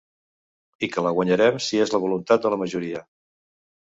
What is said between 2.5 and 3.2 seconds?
la majoria.